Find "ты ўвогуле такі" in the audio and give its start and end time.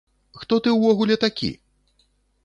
0.67-1.51